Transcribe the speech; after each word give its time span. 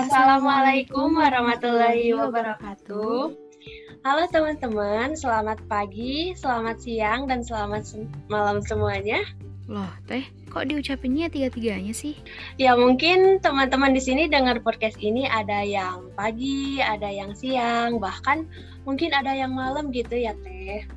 Assalamualaikum 0.00 1.12
warahmatullahi 1.12 2.16
wabarakatuh. 2.16 3.36
Halo 4.00 4.22
teman-teman, 4.32 5.12
selamat 5.12 5.60
pagi, 5.68 6.32
selamat 6.32 6.80
siang, 6.80 7.28
dan 7.28 7.44
selamat 7.44 7.84
se 7.84 8.08
malam 8.32 8.64
semuanya. 8.64 9.20
Loh, 9.68 9.92
Teh, 10.08 10.24
kok 10.48 10.64
diucapinnya 10.72 11.28
tiga-tiganya 11.28 11.92
sih? 11.92 12.16
Ya 12.56 12.72
mungkin 12.80 13.44
teman-teman 13.44 13.92
di 13.92 14.00
sini 14.00 14.24
dengar 14.24 14.64
podcast 14.64 14.96
ini 15.04 15.28
ada 15.28 15.60
yang 15.60 16.08
pagi, 16.16 16.80
ada 16.80 17.12
yang 17.12 17.36
siang, 17.36 18.00
bahkan 18.00 18.48
mungkin 18.88 19.12
ada 19.12 19.36
yang 19.36 19.52
malam 19.52 19.92
gitu 19.92 20.16
ya 20.16 20.32
Teh. 20.40 20.88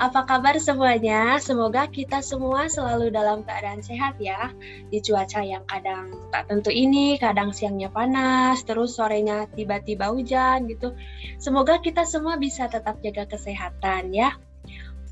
Apa 0.00 0.24
kabar 0.24 0.56
semuanya? 0.56 1.36
Semoga 1.44 1.84
kita 1.84 2.24
semua 2.24 2.72
selalu 2.72 3.12
dalam 3.12 3.44
keadaan 3.44 3.84
sehat 3.84 4.16
ya. 4.16 4.48
Di 4.88 5.04
cuaca 5.04 5.44
yang 5.44 5.60
kadang 5.68 6.08
tak 6.32 6.48
tentu 6.48 6.72
ini, 6.72 7.20
kadang 7.20 7.52
siangnya 7.52 7.92
panas, 7.92 8.64
terus 8.64 8.96
sorenya 8.96 9.44
tiba-tiba 9.52 10.08
hujan 10.08 10.64
gitu. 10.72 10.96
Semoga 11.36 11.84
kita 11.84 12.08
semua 12.08 12.40
bisa 12.40 12.64
tetap 12.72 12.96
jaga 13.04 13.28
kesehatan 13.28 14.16
ya. 14.16 14.40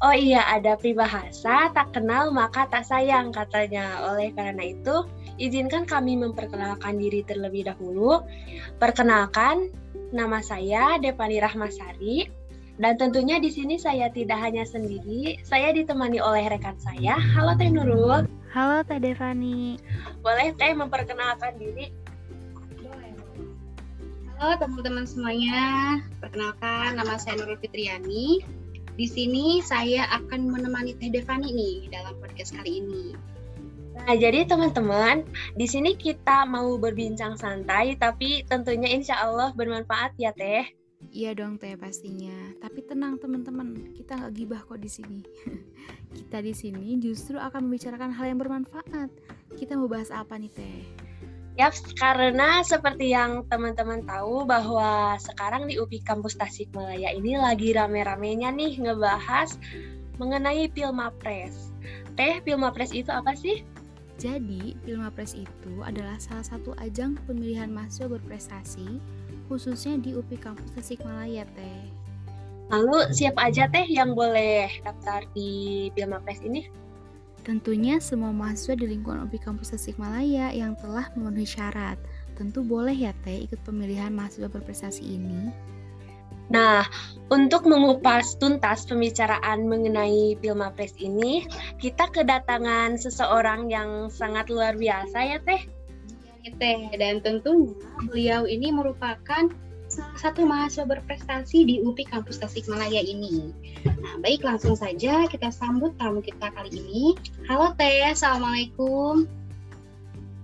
Oh 0.00 0.16
iya, 0.16 0.40
ada 0.48 0.80
pribahasa 0.80 1.68
tak 1.76 1.92
kenal 1.92 2.32
maka 2.32 2.64
tak 2.72 2.88
sayang 2.88 3.28
katanya. 3.28 4.08
Oleh 4.08 4.32
karena 4.32 4.72
itu, 4.72 5.04
izinkan 5.36 5.84
kami 5.84 6.16
memperkenalkan 6.16 6.96
diri 6.96 7.20
terlebih 7.28 7.68
dahulu. 7.68 8.24
Perkenalkan, 8.80 9.68
nama 10.16 10.40
saya 10.40 10.96
Depani 10.96 11.44
Rahmasari 11.44 12.47
dan 12.78 12.94
tentunya 12.94 13.42
di 13.42 13.50
sini 13.50 13.74
saya 13.74 14.06
tidak 14.06 14.38
hanya 14.38 14.62
sendiri, 14.62 15.42
saya 15.42 15.74
ditemani 15.74 16.22
oleh 16.22 16.46
rekan 16.46 16.78
saya. 16.78 17.18
Halo 17.18 17.58
Teh 17.58 17.66
Nurul. 17.66 18.30
Halo 18.54 18.78
Teh 18.86 19.02
Devani. 19.02 19.82
Boleh 20.22 20.54
Teh 20.54 20.70
memperkenalkan 20.78 21.58
diri? 21.58 21.90
Halo 24.38 24.54
teman-teman 24.62 25.02
semuanya, 25.02 25.98
perkenalkan 26.22 26.94
nama 26.94 27.18
saya 27.18 27.42
Nurul 27.42 27.58
Fitriani. 27.58 28.46
Di 28.94 29.06
sini 29.10 29.58
saya 29.58 30.06
akan 30.14 30.46
menemani 30.46 30.94
Teh 30.94 31.10
Devani 31.10 31.50
nih 31.50 31.90
dalam 31.90 32.14
podcast 32.22 32.54
kali 32.54 32.78
ini. 32.78 33.18
Nah, 33.98 34.14
jadi 34.14 34.46
teman-teman, 34.46 35.26
di 35.58 35.66
sini 35.66 35.98
kita 35.98 36.46
mau 36.46 36.78
berbincang 36.78 37.34
santai, 37.34 37.98
tapi 37.98 38.46
tentunya 38.46 38.86
insya 38.94 39.18
Allah 39.18 39.50
bermanfaat 39.58 40.14
ya 40.22 40.30
Teh. 40.30 40.77
Iya 41.08 41.32
dong 41.32 41.56
teh 41.56 41.72
pastinya. 41.80 42.52
Tapi 42.60 42.84
tenang 42.84 43.16
teman-teman, 43.16 43.96
kita 43.96 44.20
nggak 44.20 44.32
gibah 44.36 44.60
kok 44.60 44.76
di 44.76 44.90
sini. 44.92 45.20
kita 46.18 46.44
di 46.44 46.52
sini 46.52 47.00
justru 47.00 47.40
akan 47.40 47.64
membicarakan 47.64 48.12
hal 48.12 48.28
yang 48.28 48.40
bermanfaat. 48.40 49.08
Kita 49.56 49.80
mau 49.80 49.88
bahas 49.88 50.12
apa 50.12 50.36
nih 50.36 50.52
teh? 50.52 50.84
Yap, 51.58 51.74
karena 51.98 52.62
seperti 52.62 53.10
yang 53.10 53.42
teman-teman 53.50 54.06
tahu 54.06 54.46
bahwa 54.46 55.18
sekarang 55.18 55.66
di 55.66 55.74
UPI 55.74 56.06
Kampus 56.06 56.38
Tasikmalaya 56.38 57.10
ini 57.10 57.34
lagi 57.34 57.74
rame-ramenya 57.74 58.54
nih 58.54 58.78
ngebahas 58.78 59.58
mengenai 60.22 60.70
Pilmapres. 60.70 61.74
Teh, 62.14 62.38
Pilmapres 62.46 62.94
itu 62.94 63.10
apa 63.10 63.34
sih? 63.34 63.66
Jadi, 64.22 64.78
Pilmapres 64.86 65.34
itu 65.34 65.82
adalah 65.82 66.18
salah 66.22 66.46
satu 66.46 66.78
ajang 66.78 67.18
pemilihan 67.26 67.70
mahasiswa 67.74 68.06
berprestasi 68.06 69.02
khususnya 69.48 69.96
di 69.98 70.12
UPI 70.14 70.36
Kampus 70.38 70.76
Tasikmalaya 70.76 71.48
Teh. 71.56 71.82
Lalu 72.68 73.10
siapa 73.16 73.48
aja 73.48 73.64
Teh 73.66 73.88
yang 73.88 74.12
boleh 74.12 74.68
daftar 74.84 75.24
di 75.32 75.88
Pilmapres 75.96 76.44
ini? 76.44 76.68
Tentunya 77.42 77.96
semua 77.96 78.28
mahasiswa 78.28 78.76
di 78.76 78.86
lingkungan 78.92 79.24
UPI 79.24 79.40
Kampus 79.40 79.72
Tasikmalaya 79.72 80.52
yang 80.52 80.76
telah 80.76 81.08
memenuhi 81.16 81.48
syarat. 81.48 81.96
Tentu 82.36 82.60
boleh 82.60 82.92
ya 82.92 83.16
Teh 83.24 83.48
ikut 83.48 83.58
pemilihan 83.64 84.12
mahasiswa 84.12 84.52
berprestasi 84.52 85.00
ini. 85.00 85.48
Nah, 86.48 86.84
untuk 87.28 87.68
mengupas 87.68 88.36
tuntas 88.40 88.88
pembicaraan 88.88 89.68
mengenai 89.68 90.36
Pilmapres 90.40 90.96
ini, 91.00 91.44
kita 91.80 92.08
kedatangan 92.12 92.96
seseorang 92.96 93.68
yang 93.68 94.12
sangat 94.12 94.48
luar 94.52 94.76
biasa 94.76 95.16
ya 95.24 95.40
Teh 95.44 95.77
Teh 96.56 96.88
dan 96.96 97.20
tentunya 97.20 97.76
beliau 98.08 98.48
ini 98.48 98.72
merupakan 98.72 99.50
salah 99.88 100.18
satu 100.20 100.44
mahasiswa 100.44 100.84
berprestasi 100.84 101.64
di 101.64 101.80
UPI 101.80 102.08
Kampus 102.08 102.40
Tasikmalaya 102.40 103.00
ini. 103.00 103.52
Nah, 103.84 104.20
baik 104.20 104.44
langsung 104.44 104.76
saja 104.76 105.24
kita 105.28 105.48
sambut 105.48 105.96
tamu 105.96 106.20
kita 106.20 106.52
kali 106.52 106.70
ini. 106.72 107.16
Halo 107.48 107.72
Teh, 107.76 108.04
Assalamualaikum. 108.08 109.24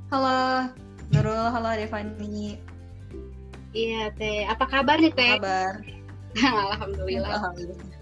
Halo 0.09 0.73
Nurul, 1.13 1.47
halo 1.53 1.71
Devani. 1.77 2.57
Iya 3.77 4.13
Teh, 4.17 4.49
apa 4.49 4.65
kabar 4.65 4.97
nih 4.97 5.13
Teh? 5.13 5.37
Kabar. 5.37 5.85
Alhamdulillah. 6.75 7.31
Alhamdulillah. 7.39 7.95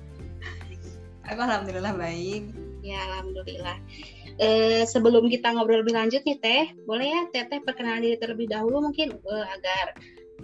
Aku 1.22 1.38
alhamdulillah 1.38 1.94
baik. 1.94 2.50
Ya, 2.82 2.98
alhamdulillah. 3.06 3.78
Eh, 4.40 4.84
sebelum 4.88 5.28
kita 5.28 5.52
ngobrol 5.52 5.84
lebih 5.84 5.92
lanjut 5.92 6.24
nih 6.24 6.38
Teh, 6.40 6.64
boleh 6.88 7.12
ya 7.12 7.20
Teteh 7.28 7.60
perkenalan 7.60 8.00
diri 8.00 8.16
terlebih 8.16 8.48
dahulu 8.48 8.88
mungkin 8.88 9.12
eh, 9.12 9.46
agar 9.58 9.96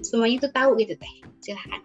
semuanya 0.04 0.44
itu 0.44 0.48
tahu 0.52 0.76
gitu 0.76 0.94
Teh. 0.98 1.14
Silahkan. 1.40 1.80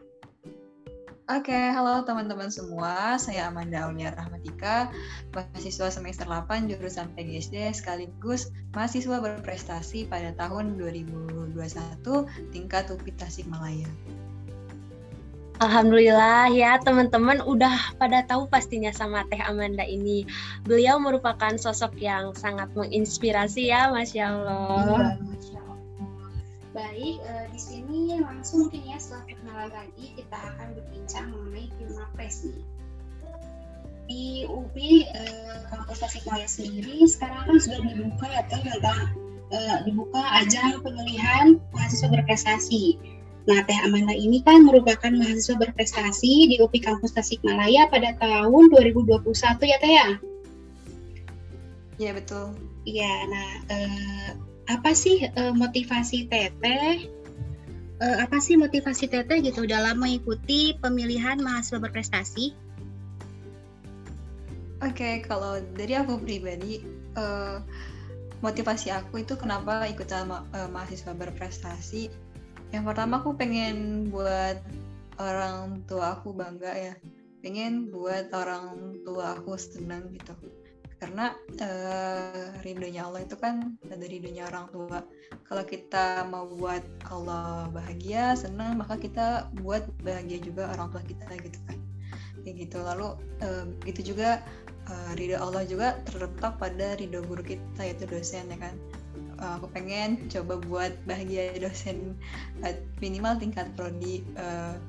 Oke, 1.32 1.56
okay, 1.56 1.72
halo 1.72 2.04
teman-teman 2.04 2.52
semua. 2.52 3.16
Saya 3.16 3.48
Amanda 3.48 3.88
Aulia 3.88 4.12
Rahmatika, 4.12 4.92
mahasiswa 5.32 5.88
semester 5.88 6.28
8 6.28 6.68
jurusan 6.68 7.16
PGSD 7.16 7.72
sekaligus 7.72 8.52
mahasiswa 8.76 9.24
berprestasi 9.24 10.12
pada 10.12 10.36
tahun 10.36 10.76
2021 10.76 11.56
tingkat 12.52 12.92
UPI 12.92 13.16
Tasikmalaya. 13.16 13.88
Alhamdulillah 15.62 16.50
ya 16.50 16.82
teman-teman 16.82 17.38
udah 17.46 17.94
pada 18.02 18.26
tahu 18.26 18.50
pastinya 18.50 18.90
sama 18.90 19.22
Teh 19.30 19.38
Amanda 19.38 19.86
ini. 19.86 20.26
Beliau 20.66 20.98
merupakan 20.98 21.54
sosok 21.62 21.94
yang 22.02 22.34
sangat 22.34 22.74
menginspirasi 22.74 23.70
ya, 23.70 23.94
Masya 23.94 24.24
Allah. 24.34 25.14
Ya, 25.14 25.62
Baik, 26.74 27.22
uh, 27.22 27.46
di 27.54 27.60
sini 27.62 28.18
langsung 28.18 28.66
mungkin 28.66 28.82
ya 28.90 28.98
setelah 28.98 29.30
perkenalan 29.30 29.70
tadi 29.70 30.06
kita 30.18 30.38
akan 30.42 30.68
berbincang 30.74 31.26
mengenai 31.30 31.70
Pilmapres 31.78 32.38
nih. 32.50 32.66
Di 34.10 34.26
uh, 34.50 34.66
eh, 34.74 35.58
kampus 35.70 36.02
Tasikmalaya 36.02 36.50
sendiri 36.50 37.06
sekarang 37.06 37.46
kan 37.46 37.58
sudah 37.62 37.78
dibuka 37.78 38.26
ya 38.26 38.42
tentang 38.50 39.14
uh, 39.54 39.78
dibuka 39.86 40.22
ajang 40.42 40.82
pemilihan 40.82 41.62
mahasiswa 41.78 42.10
berprestasi 42.10 42.98
Nah, 43.44 43.60
Teh 43.68 43.76
Amanda 43.84 44.16
ini 44.16 44.40
kan 44.40 44.64
merupakan 44.64 45.12
mahasiswa 45.12 45.60
berprestasi 45.60 46.48
di 46.48 46.56
UPI 46.64 46.80
Kampus 46.80 47.12
Tasikmalaya 47.12 47.92
pada 47.92 48.16
tahun 48.16 48.72
2021 48.72 49.20
ya 49.68 49.78
Teh 49.84 49.92
ya? 49.92 50.08
Iya 52.00 52.12
betul. 52.16 52.56
Iya, 52.84 53.14
nah 53.28 53.50
eh, 53.68 54.30
apa 54.72 54.96
sih 54.96 55.28
eh, 55.28 55.54
motivasi 55.54 56.32
Teteh? 56.32 57.12
Eh, 58.00 58.18
apa 58.20 58.40
sih 58.40 58.56
motivasi 58.56 59.12
Teteh 59.12 59.44
gitu 59.44 59.68
dalam 59.68 60.00
mengikuti 60.00 60.76
pemilihan 60.80 61.40
mahasiswa 61.44 61.84
berprestasi? 61.84 62.56
Oke, 64.84 65.00
okay, 65.00 65.14
kalau 65.24 65.64
dari 65.76 65.96
aku 65.96 66.20
pribadi, 66.20 66.84
eh, 67.16 67.58
motivasi 68.44 68.92
aku 68.92 69.24
itu 69.24 69.36
kenapa 69.40 69.88
ikut 69.88 70.08
sama 70.08 70.44
eh, 70.52 70.68
mahasiswa 70.68 71.12
berprestasi 71.12 72.23
yang 72.74 72.90
pertama 72.90 73.22
aku 73.22 73.38
pengen 73.38 74.10
buat 74.10 74.58
orang 75.22 75.86
tua 75.86 76.18
aku 76.18 76.34
bangga 76.34 76.74
ya. 76.74 76.94
Pengen 77.46 77.94
buat 77.94 78.34
orang 78.34 78.98
tua 79.06 79.38
aku 79.38 79.54
senang 79.62 80.10
gitu. 80.10 80.34
Karena 80.98 81.36
uh, 81.60 82.50
ridhonya 82.66 83.06
Allah 83.06 83.22
itu 83.28 83.38
kan 83.38 83.78
dari 83.86 84.18
ridhonya 84.18 84.50
orang 84.50 84.74
tua. 84.74 85.06
Kalau 85.46 85.64
kita 85.70 86.26
mau 86.34 86.50
buat 86.50 86.82
Allah 87.14 87.70
bahagia 87.70 88.34
senang 88.34 88.82
maka 88.82 88.98
kita 88.98 89.54
buat 89.62 89.86
bahagia 90.02 90.42
juga 90.42 90.74
orang 90.74 90.90
tua 90.90 91.06
kita 91.06 91.30
gitu 91.46 91.60
kan. 91.70 91.78
Kayak 92.42 92.56
gitu. 92.58 92.78
Lalu 92.82 93.08
uh, 93.46 93.66
gitu 93.86 94.18
juga 94.18 94.42
uh, 94.90 95.12
ridho 95.14 95.38
Allah 95.38 95.62
juga 95.70 96.02
terletak 96.10 96.58
pada 96.58 96.98
ridho 96.98 97.22
guru 97.22 97.46
kita 97.46 97.86
yaitu 97.86 98.10
dosen 98.10 98.50
ya 98.50 98.58
kan 98.58 98.74
uh, 99.44 99.60
aku 99.60 99.68
pengen 99.76 100.32
coba 100.32 100.56
buat 100.64 100.94
bahagia 101.04 101.52
dosen 101.60 102.16
uh, 102.64 102.72
minimal 103.04 103.36
tingkat 103.36 103.68
prodi 103.76 104.24
uh, 104.40 104.80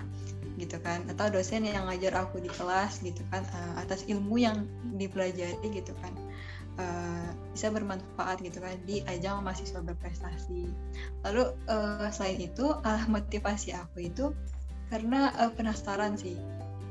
gitu 0.54 0.78
kan. 0.78 1.02
Atau 1.10 1.34
dosen 1.34 1.66
yang 1.66 1.90
ngajar 1.90 2.14
aku 2.14 2.38
di 2.38 2.46
kelas 2.46 3.02
gitu 3.02 3.26
kan 3.34 3.42
uh, 3.50 3.82
atas 3.82 4.06
ilmu 4.06 4.38
yang 4.38 4.70
dipelajari 4.94 5.66
gitu 5.74 5.90
kan. 5.98 6.14
Uh, 6.74 7.30
bisa 7.54 7.70
bermanfaat 7.70 8.42
gitu 8.42 8.58
kan 8.58 8.74
di 8.82 9.02
ajang 9.06 9.42
mahasiswa 9.42 9.78
berprestasi. 9.82 10.70
Lalu 11.26 11.54
uh, 11.70 12.10
selain 12.10 12.38
itu 12.38 12.70
uh, 12.70 13.02
motivasi 13.10 13.74
aku 13.74 14.10
itu 14.10 14.34
karena 14.90 15.34
uh, 15.38 15.50
penasaran 15.54 16.14
sih. 16.18 16.38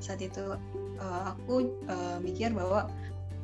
Saat 0.04 0.20
itu 0.24 0.56
uh, 1.00 1.24
aku 1.36 1.72
uh, 1.88 2.20
mikir 2.20 2.52
bahwa 2.56 2.88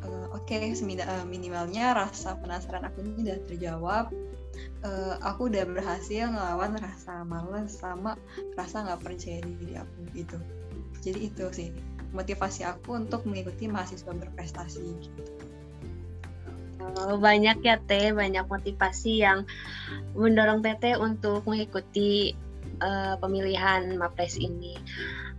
uh, 0.06 0.28
oke 0.36 0.46
okay, 0.48 0.72
uh, 0.76 1.26
minimalnya 1.26 1.96
rasa 1.96 2.38
penasaran 2.40 2.86
aku 2.86 3.04
ini 3.04 3.24
sudah 3.24 3.38
terjawab 3.48 4.06
uh, 4.84 5.16
aku 5.24 5.52
udah 5.52 5.64
berhasil 5.68 6.30
ngelawan 6.30 6.78
rasa 6.80 7.24
males 7.24 7.76
sama 7.76 8.16
rasa 8.60 8.86
nggak 8.86 9.02
percaya 9.02 9.40
diri 9.44 9.76
aku 9.80 10.00
gitu 10.16 10.38
jadi 11.00 11.20
itu 11.32 11.46
sih 11.56 11.70
motivasi 12.14 12.66
aku 12.66 12.98
untuk 12.98 13.26
mengikuti 13.30 13.70
mahasiswa 13.70 14.10
berprestasi 14.10 14.82
gitu. 14.82 15.24
Oh, 16.98 17.22
banyak 17.22 17.62
ya 17.62 17.78
Teh, 17.86 18.10
banyak 18.16 18.50
motivasi 18.50 19.22
yang 19.22 19.46
mendorong 20.18 20.66
Teteh 20.66 20.98
untuk 20.98 21.46
mengikuti 21.46 22.34
uh, 22.82 23.14
pemilihan 23.22 23.94
Mapres 24.00 24.42
ini. 24.42 24.74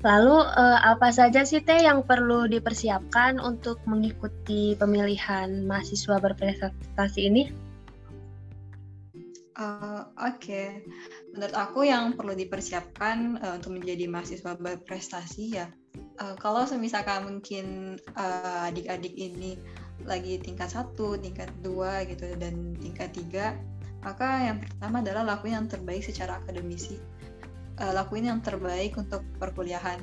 Lalu 0.01 0.33
uh, 0.33 0.81
apa 0.81 1.13
saja 1.13 1.45
sih 1.45 1.61
Teh 1.61 1.85
yang 1.85 2.01
perlu 2.09 2.49
dipersiapkan 2.49 3.37
untuk 3.37 3.85
mengikuti 3.85 4.73
pemilihan 4.81 5.69
mahasiswa 5.69 6.17
berprestasi 6.17 7.21
ini? 7.29 7.45
Uh, 9.61 10.09
Oke, 10.25 10.41
okay. 10.41 10.69
menurut 11.37 11.53
aku 11.53 11.85
yang 11.85 12.17
perlu 12.17 12.33
dipersiapkan 12.33 13.45
uh, 13.45 13.61
untuk 13.61 13.77
menjadi 13.77 14.09
mahasiswa 14.09 14.57
berprestasi 14.57 15.61
ya, 15.61 15.69
uh, 16.17 16.33
kalau 16.41 16.65
semisalkan 16.65 17.29
mungkin 17.29 18.01
uh, 18.17 18.73
adik-adik 18.73 19.13
ini 19.13 19.61
lagi 20.09 20.41
tingkat 20.41 20.73
satu, 20.73 21.21
tingkat 21.21 21.53
dua 21.61 22.09
gitu 22.09 22.25
dan 22.41 22.73
tingkat 22.81 23.13
tiga, 23.13 23.53
maka 24.01 24.49
yang 24.49 24.65
pertama 24.65 25.05
adalah 25.05 25.37
lakuin 25.37 25.61
yang 25.61 25.69
terbaik 25.69 26.09
secara 26.09 26.41
akademisi, 26.41 26.97
uh, 27.81 27.93
lakuin 27.97 28.29
yang 28.29 28.41
terbaik 28.45 28.95
untuk 29.01 29.25
perkuliahan, 29.41 29.99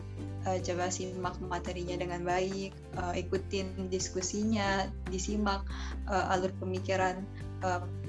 uh, 0.49 0.57
coba 0.59 0.89
simak 0.89 1.37
materinya 1.39 1.95
dengan 1.97 2.25
baik, 2.25 2.73
uh, 2.97 3.13
ikutin 3.13 3.87
diskusinya, 3.87 4.89
disimak 5.07 5.63
uh, 6.09 6.33
alur 6.33 6.51
pemikiran 6.57 7.21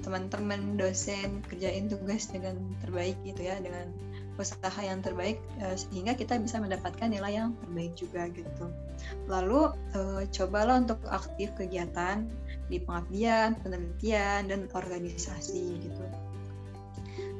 teman-teman 0.04 0.76
dosen 0.76 1.40
kerjain 1.48 1.88
tugas 1.88 2.28
dengan 2.28 2.52
terbaik 2.84 3.16
gitu 3.24 3.48
ya 3.48 3.56
dengan 3.56 3.88
usaha 4.38 4.80
yang 4.80 5.02
terbaik 5.02 5.42
uh, 5.58 5.74
sehingga 5.74 6.14
kita 6.14 6.38
bisa 6.38 6.62
mendapatkan 6.62 7.10
nilai 7.10 7.42
yang 7.42 7.58
terbaik 7.66 7.92
juga 7.98 8.30
gitu. 8.30 8.70
Lalu 9.26 9.74
uh, 9.98 10.22
cobalah 10.30 10.78
untuk 10.78 11.02
aktif 11.10 11.50
kegiatan 11.58 12.22
di 12.70 12.78
pengabdian, 12.78 13.58
penelitian 13.64 14.46
dan 14.46 14.60
organisasi 14.76 15.82
gitu. 15.82 16.04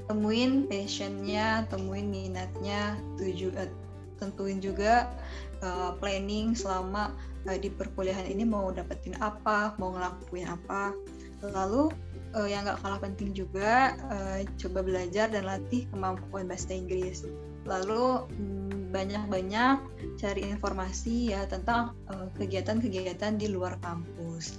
Temuin 0.09 0.65
passionnya, 0.67 1.69
temuin 1.69 2.09
minatnya, 2.09 2.97
tuju, 3.21 3.53
uh, 3.55 3.69
tentuin 4.17 4.59
juga 4.59 5.13
uh, 5.61 5.93
planning 6.01 6.57
selama 6.57 7.13
uh, 7.45 7.59
di 7.61 7.69
perkuliahan 7.69 8.25
ini 8.25 8.49
mau 8.49 8.73
dapetin 8.73 9.15
apa, 9.21 9.77
mau 9.77 9.93
ngelakuin 9.93 10.49
apa 10.49 10.97
Lalu 11.45 11.95
uh, 12.35 12.49
yang 12.51 12.67
gak 12.67 12.83
kalah 12.83 12.99
penting 12.99 13.31
juga 13.31 13.95
uh, 14.11 14.43
coba 14.59 14.83
belajar 14.83 15.31
dan 15.31 15.47
latih 15.47 15.87
kemampuan 15.95 16.51
bahasa 16.51 16.75
Inggris. 16.75 17.23
Lalu 17.63 18.27
mm, 18.35 18.91
banyak-banyak 18.91 19.77
cari 20.17 20.43
informasi 20.49 21.37
ya 21.37 21.45
tentang 21.45 21.93
eh, 22.09 22.29
kegiatan-kegiatan 22.41 23.37
uh, 23.37 23.39
di 23.39 23.47
luar 23.53 23.77
kampus. 23.85 24.57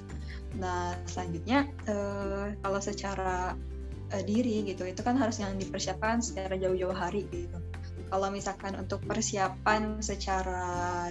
Nah 0.62 0.94
selanjutnya 1.10 1.66
uh, 1.90 2.54
kalau 2.62 2.78
secara 2.78 3.58
uh, 4.12 4.24
diri 4.26 4.66
gitu 4.68 4.86
itu 4.86 5.02
kan 5.02 5.16
harus 5.16 5.42
yang 5.42 5.56
dipersiapkan 5.58 6.22
secara 6.22 6.58
jauh-jauh 6.58 6.96
hari 6.96 7.26
gitu. 7.32 7.58
Kalau 8.10 8.34
misalkan 8.34 8.74
untuk 8.74 9.06
persiapan 9.06 10.02
secara 10.02 11.08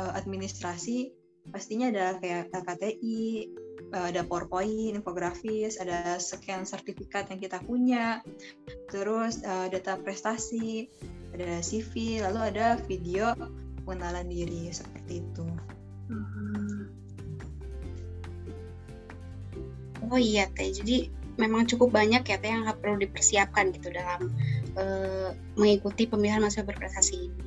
uh, 0.00 0.12
administrasi 0.16 1.12
pastinya 1.48 1.88
ada 1.88 2.20
kayak 2.20 2.52
KTI, 2.52 3.48
Eh, 3.88 4.06
ada 4.12 4.20
PowerPoint, 4.20 5.00
infografis, 5.00 5.80
ada 5.80 6.20
scan 6.20 6.68
sertifikat 6.68 7.32
yang 7.32 7.40
kita 7.40 7.56
punya, 7.64 8.20
terus 8.92 9.40
uh, 9.48 9.64
data 9.72 9.96
prestasi, 9.96 10.92
ada 11.32 11.64
CV, 11.64 12.20
lalu 12.20 12.52
ada 12.52 12.76
video 12.84 13.32
pengenalan 13.88 14.28
diri 14.28 14.68
seperti 14.68 15.24
itu. 15.24 15.46
Hmm. 16.12 16.92
Oh 20.12 20.20
iya 20.20 20.52
teh, 20.52 20.68
jadi 20.68 21.08
memang 21.38 21.64
cukup 21.70 21.94
banyak 21.94 22.26
ya 22.26 22.36
teh 22.36 22.50
yang 22.50 22.66
perlu 22.82 22.98
dipersiapkan 22.98 23.70
gitu 23.70 23.94
dalam 23.94 24.34
uh, 24.74 25.30
mengikuti 25.54 26.10
pemilihan 26.10 26.42
mahasiswa 26.42 26.66
berprestasi 26.66 27.14
ini. 27.30 27.46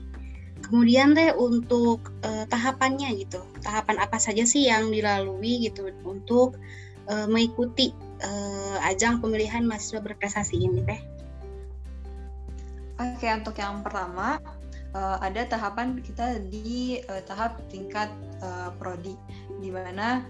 Kemudian 0.63 1.11
teh 1.11 1.35
untuk 1.35 2.15
uh, 2.23 2.47
tahapannya 2.47 3.11
gitu, 3.19 3.43
tahapan 3.59 3.99
apa 3.99 4.15
saja 4.17 4.47
sih 4.47 4.71
yang 4.71 4.89
dilalui 4.89 5.67
gitu 5.67 5.91
untuk 6.07 6.55
uh, 7.11 7.27
mengikuti 7.27 7.91
uh, 8.23 8.79
ajang 8.87 9.19
pemilihan 9.19 9.67
mahasiswa 9.67 9.99
berprestasi 9.99 10.55
ini 10.55 10.79
teh? 10.87 11.01
Oke, 13.01 13.27
untuk 13.27 13.59
yang 13.59 13.83
pertama 13.83 14.39
uh, 14.95 15.17
ada 15.19 15.43
tahapan 15.49 15.99
kita 15.99 16.39
di 16.47 17.03
uh, 17.11 17.19
tahap 17.27 17.59
tingkat 17.67 18.07
uh, 18.39 18.71
prodi, 18.79 19.19
di 19.59 19.69
mana 19.73 20.23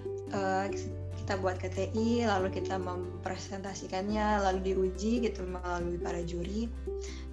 kita 1.31 1.48
buat 1.48 1.63
KTI, 1.63 2.28
lalu 2.28 2.60
kita 2.60 2.75
mempresentasikannya, 2.75 4.44
lalu 4.44 4.75
diuji 4.75 5.24
gitu 5.24 5.48
melalui 5.48 5.95
para 5.95 6.19
juri, 6.28 6.68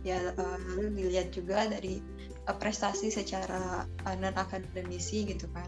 ya 0.07 0.39
uh, 0.39 0.55
lalu 0.71 0.95
dilihat 1.03 1.35
juga 1.35 1.67
dari 1.67 1.99
prestasi 2.47 3.11
secara 3.11 3.91
uh, 4.07 4.15
non 4.15 4.39
akademisi 4.39 5.27
gitu 5.27 5.51
kan. 5.51 5.67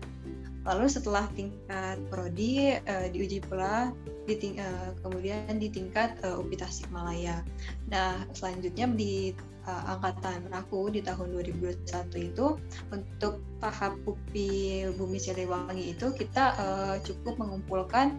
Lalu 0.63 0.87
setelah 0.87 1.27
tingkat 1.35 1.99
prodi 2.07 2.79
diuji 3.11 3.43
pula 3.43 3.91
di 4.31 4.39
ting 4.39 4.55
kemudian 5.03 5.59
di 5.59 5.67
tingkat 5.67 6.15
uh, 6.23 6.39
UPI 6.39 6.55
Tasikmalaya. 6.63 7.43
Nah, 7.91 8.31
selanjutnya 8.31 8.95
di 8.95 9.35
uh, 9.71 9.95
angkatan 9.95 10.51
aku 10.51 10.91
di 10.91 11.07
tahun 11.07 11.31
2021 11.39 11.87
itu 12.35 12.59
untuk 12.91 13.39
tahap 13.63 13.95
UPI 14.03 14.91
Bumi 14.99 15.23
Siliwangi 15.23 15.95
itu 15.95 16.11
kita 16.11 16.45
uh, 16.59 16.97
cukup 17.07 17.39
mengumpulkan 17.39 18.19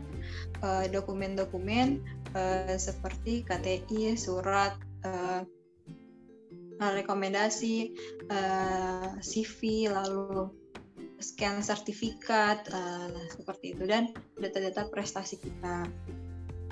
dokumen-dokumen 0.94 2.00
uh, 2.00 2.21
uh, 2.36 2.77
seperti 2.77 3.44
KTI, 3.45 4.15
surat 4.15 4.75
uh, 5.06 5.44
rekomendasi 6.81 7.94
uh, 8.33 8.33
eh, 8.33 9.09
CV 9.21 9.86
lalu 9.86 10.50
scan 11.21 11.62
sertifikat 11.62 12.65
uh, 12.74 13.13
seperti 13.30 13.77
itu 13.77 13.86
dan 13.86 14.09
data-data 14.33 14.89
prestasi 14.89 15.38
kita 15.38 15.86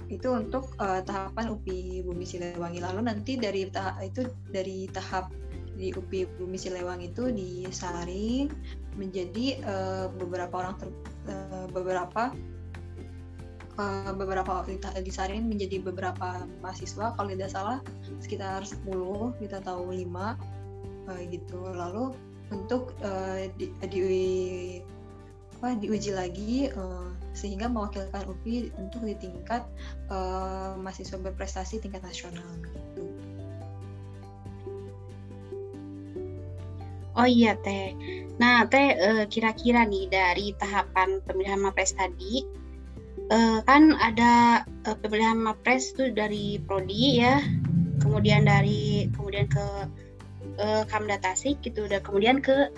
itu 0.10 0.28
untuk 0.34 0.74
uh, 0.82 1.06
tahapan 1.06 1.54
UPI 1.54 2.02
Bumi 2.02 2.26
Silewangi 2.26 2.82
lalu 2.82 3.06
nanti 3.06 3.38
dari 3.38 3.70
tahap 3.70 4.02
itu 4.02 4.26
dari 4.50 4.90
tahap 4.90 5.30
di 5.78 5.94
UPI 5.96 6.28
Bumi 6.36 6.58
Silewangi 6.60 7.14
itu 7.14 7.32
disaring 7.32 8.52
menjadi 8.98 9.64
uh, 9.64 10.12
beberapa 10.18 10.66
orang 10.66 10.76
ter, 10.82 10.90
uh, 11.32 11.70
beberapa 11.72 12.36
uh, 13.80 14.12
beberapa 14.12 14.68
disaring 15.00 15.48
menjadi 15.48 15.80
beberapa 15.80 16.44
mahasiswa. 16.60 17.16
Kalau 17.16 17.30
tidak 17.32 17.50
salah 17.54 17.80
sekitar 18.20 18.68
10 18.68 18.84
kita 19.40 19.64
tahu 19.64 19.96
5 19.96 20.04
uh, 20.04 21.22
gitu. 21.32 21.60
Lalu 21.64 22.12
untuk 22.52 22.92
uh, 23.06 23.48
di, 23.56 23.72
di 23.88 24.02
apa 25.60 25.76
diuji 25.76 26.16
lagi 26.16 26.72
uh, 26.72 27.12
sehingga 27.36 27.68
mewakilkan 27.68 28.24
UPI 28.24 28.72
untuk 28.80 29.04
di 29.04 29.12
tingkat 29.20 29.68
uh, 30.08 30.80
mahasiswa 30.80 31.20
berprestasi 31.20 31.84
tingkat 31.84 32.00
nasional 32.00 32.48
gitu. 32.64 33.04
Oh 37.20 37.28
iya 37.28 37.60
teh. 37.60 37.92
Nah 38.40 38.64
teh 38.72 38.96
kira-kira 39.28 39.84
nih 39.84 40.08
dari 40.08 40.56
tahapan 40.56 41.20
pemilihan 41.28 41.60
mapres 41.60 41.92
tadi 41.92 42.48
kan 43.68 43.94
ada 44.00 44.64
pemilihan 45.04 45.36
mapres 45.36 45.92
itu 45.92 46.16
dari 46.16 46.64
prodi 46.64 47.20
ya 47.20 47.44
kemudian 48.00 48.48
dari 48.48 49.12
kemudian 49.14 49.46
ke 49.52 49.66
uh, 50.58 50.84
Kamda 50.88 51.20
Tasik 51.20 51.60
gitu 51.62 51.86
dan 51.86 52.02
kemudian 52.02 52.40
ke 52.40 52.72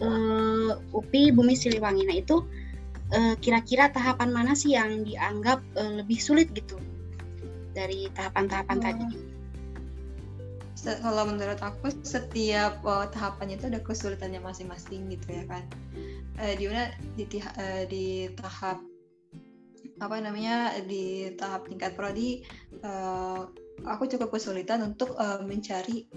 uh, 0.00 0.78
UPI 0.94 1.34
Bumi 1.34 1.54
Siliwangi. 1.54 2.04
Nah 2.06 2.16
itu 2.18 2.44
kira 3.08 3.64
kira-kira 3.64 3.88
tahapan 3.88 4.28
mana 4.28 4.52
sih 4.52 4.76
yang 4.76 5.00
dianggap 5.00 5.64
uh, 5.80 5.92
lebih 6.04 6.20
sulit 6.20 6.52
gitu 6.52 6.76
dari 7.72 8.12
tahapan-tahapan 8.12 8.78
oh. 8.78 8.84
tadi? 8.84 9.08
Kalau 10.78 11.26
menurut 11.26 11.58
aku 11.58 11.90
setiap 12.06 12.80
uh, 12.86 13.10
tahapannya 13.10 13.58
itu 13.58 13.66
ada 13.66 13.80
kesulitannya 13.82 14.38
masing-masing 14.38 15.10
gitu 15.10 15.34
ya 15.34 15.44
kan. 15.50 15.64
Uh, 16.38 16.54
di 16.54 16.64
mana 16.70 16.94
di, 17.18 17.24
uh, 17.42 17.82
di 17.90 18.06
tahap 18.38 18.78
apa 19.98 20.16
namanya 20.22 20.78
di 20.86 21.34
tahap 21.34 21.66
tingkat 21.66 21.98
prodi 21.98 22.46
uh, 22.86 23.50
aku 23.86 24.10
cukup 24.10 24.34
kesulitan 24.34 24.82
untuk 24.82 25.14
uh, 25.14 25.38
mencari 25.44 26.08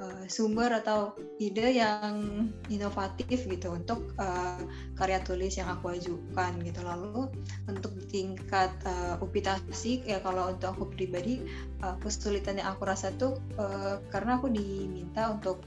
uh, 0.00 0.24
sumber 0.30 0.72
atau 0.80 1.12
ide 1.36 1.76
yang 1.76 2.48
inovatif 2.72 3.44
gitu 3.44 3.74
untuk 3.74 4.16
uh, 4.16 4.60
karya 4.96 5.20
tulis 5.20 5.56
yang 5.58 5.68
aku 5.68 5.92
ajukan 5.92 6.52
gitu. 6.64 6.80
Lalu 6.80 7.28
untuk 7.68 7.92
tingkat 8.08 8.72
uh, 8.88 9.20
upitasi 9.20 10.04
ya 10.08 10.22
kalau 10.24 10.52
untuk 10.54 10.72
aku 10.72 10.84
pribadi 10.94 11.44
uh, 11.84 11.98
kesulitan 12.00 12.60
yang 12.60 12.72
aku 12.72 12.88
rasa 12.88 13.12
tuh 13.20 13.36
uh, 13.60 14.00
karena 14.08 14.40
aku 14.40 14.48
diminta 14.48 15.28
untuk 15.28 15.60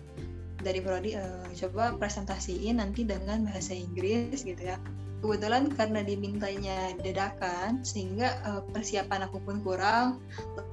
dari 0.65 0.81
prodi 0.81 1.13
uh, 1.13 1.45
coba 1.53 1.93
presentasiin 1.93 2.81
nanti 2.81 3.05
dengan 3.05 3.45
bahasa 3.45 3.77
Inggris 3.77 4.41
gitu 4.41 4.65
ya 4.65 4.81
kebetulan 5.23 5.71
karena 5.73 6.01
dimintanya 6.03 6.93
dadakan 6.99 7.81
sehingga 7.85 8.39
uh, 8.45 8.61
persiapan 8.71 9.27
aku 9.27 9.39
pun 9.43 9.61
kurang. 9.63 10.19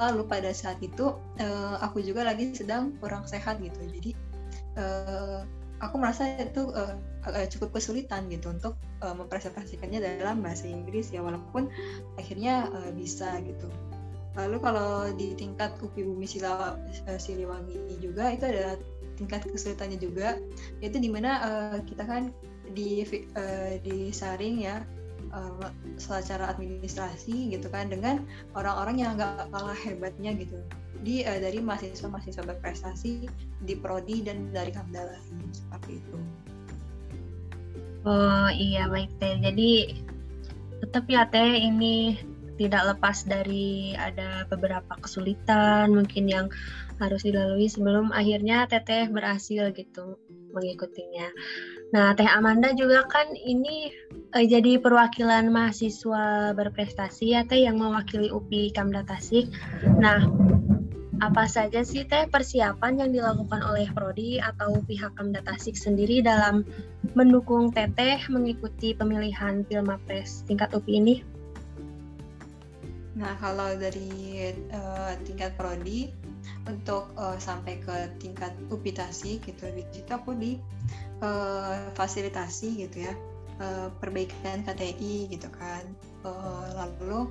Lalu 0.00 0.26
pada 0.26 0.50
saat 0.50 0.82
itu 0.82 1.14
uh, 1.16 1.76
aku 1.80 2.02
juga 2.02 2.26
lagi 2.26 2.52
sedang 2.52 2.96
kurang 2.98 3.26
sehat 3.26 3.62
gitu. 3.62 3.78
Jadi 3.78 4.10
uh, 4.78 5.46
aku 5.82 5.94
merasa 5.98 6.38
itu 6.38 6.70
uh, 6.74 6.94
cukup 7.50 7.74
kesulitan 7.74 8.30
gitu 8.30 8.50
untuk 8.50 8.78
uh, 9.02 9.14
mempresentasikannya 9.14 10.02
dalam 10.02 10.42
bahasa 10.42 10.70
Inggris 10.70 11.10
ya 11.10 11.22
walaupun 11.22 11.70
akhirnya 12.18 12.70
uh, 12.70 12.90
bisa 12.94 13.38
gitu. 13.42 13.66
Lalu 14.32 14.56
kalau 14.64 15.12
di 15.12 15.36
tingkat 15.36 15.76
UPI 15.84 16.08
Bumi 16.08 16.24
Sila, 16.24 16.80
Siliwangi 17.20 18.00
juga 18.00 18.32
itu 18.32 18.48
ada 18.48 18.80
tingkat 19.20 19.44
kesulitannya 19.44 20.00
juga. 20.00 20.40
Yaitu 20.80 21.04
di 21.04 21.12
mana 21.12 21.30
uh, 21.44 21.78
kita 21.84 22.08
kan 22.08 22.32
di 22.72 23.04
uh, 23.36 23.78
disaring 23.84 24.64
ya 24.64 24.84
uh, 25.32 25.68
secara 25.96 26.52
administrasi 26.52 27.52
gitu 27.52 27.68
kan 27.72 27.88
dengan 27.88 28.24
orang-orang 28.56 28.96
yang 29.00 29.12
nggak 29.16 29.48
kalah 29.52 29.76
hebatnya 29.76 30.36
gitu 30.36 30.60
di 31.02 31.26
uh, 31.26 31.38
dari 31.40 31.58
mahasiswa-mahasiswa 31.58 32.44
berprestasi 32.46 33.26
di 33.64 33.74
prodi 33.74 34.22
dan 34.22 34.52
dari 34.54 34.70
Kamdala 34.70 35.18
seperti 35.50 35.98
itu. 35.98 36.16
Oh 38.02 38.50
iya 38.50 38.90
baik 38.90 39.14
teh. 39.22 39.38
Jadi 39.38 40.02
tetap 40.82 41.06
ya 41.06 41.26
teh 41.30 41.62
ini 41.62 42.18
tidak 42.58 42.94
lepas 42.94 43.24
dari 43.26 43.94
ada 43.96 44.44
beberapa 44.46 44.94
kesulitan 45.00 45.94
mungkin 45.94 46.26
yang 46.30 46.46
harus 47.02 47.26
dilalui 47.26 47.66
sebelum 47.66 48.14
akhirnya 48.14 48.66
teteh 48.70 49.10
berhasil 49.10 49.70
gitu 49.74 50.18
mengikutinya. 50.54 51.30
Nah, 51.92 52.16
Teh 52.16 52.24
Amanda 52.24 52.72
juga 52.72 53.04
kan 53.04 53.36
ini 53.36 53.92
eh, 54.32 54.46
jadi 54.48 54.80
perwakilan 54.80 55.52
mahasiswa 55.52 56.56
berprestasi 56.56 57.36
ya 57.36 57.44
Teh 57.44 57.68
yang 57.68 57.76
mewakili 57.76 58.32
UPI 58.32 58.72
Kamda 58.72 59.04
Tasik. 59.04 59.52
Nah, 60.00 60.24
apa 61.20 61.44
saja 61.44 61.84
sih 61.84 62.08
Teh 62.08 62.24
persiapan 62.32 62.96
yang 62.96 63.10
dilakukan 63.12 63.60
oleh 63.60 63.92
Prodi 63.92 64.40
atau 64.40 64.80
pihak 64.88 65.12
Kamda 65.20 65.44
Tasik 65.44 65.76
sendiri 65.76 66.24
dalam 66.24 66.64
mendukung 67.12 67.68
Teteh 67.76 68.24
mengikuti 68.32 68.96
pemilihan 68.96 69.60
Pilmapres 69.68 70.48
tingkat 70.48 70.72
UPI 70.72 70.96
ini? 70.96 71.16
Nah, 73.20 73.36
kalau 73.36 73.76
dari 73.76 74.48
uh, 74.72 75.12
tingkat 75.28 75.52
Prodi 75.60 76.08
untuk 76.64 77.12
uh, 77.20 77.36
sampai 77.36 77.76
ke 77.84 78.16
tingkat 78.16 78.56
UPI 78.72 78.96
Tasik 78.96 79.44
gitu, 79.44 79.68
di 79.68 79.84
situ 79.92 80.08
aku 80.08 80.32
di 80.32 80.56
uh, 81.22 81.78
fasilitasi 81.94 82.84
gitu 82.86 83.06
ya 83.06 83.14
uh, 83.62 83.88
perbaikan 84.02 84.66
KTI 84.66 85.30
gitu 85.30 85.48
kan. 85.54 85.86
Uh, 86.26 86.66
lalu 86.76 87.30